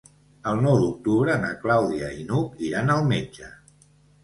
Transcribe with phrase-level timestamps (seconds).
[0.51, 3.55] El nou d'octubre na Clàudia i n'Hug iran al metge.